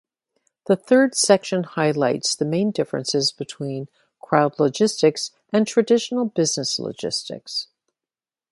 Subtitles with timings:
[0.65, 3.85] The third section highlights the main differences between
[4.19, 7.67] crowd logistics and traditional business logistics.